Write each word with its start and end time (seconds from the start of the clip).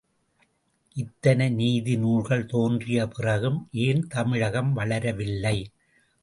இத்தனை 0.95 1.47
நீதிநூல்கள் 1.51 2.45
தோன்றிய 2.45 3.07
பிறகும் 3.07 3.59
ஏன் 3.81 4.07
தமிழகம் 4.07 4.73
வளர 4.73 5.11
வில்லை? 5.11 5.57